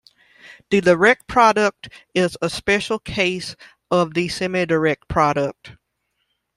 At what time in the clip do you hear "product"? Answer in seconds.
1.27-1.87, 5.07-5.73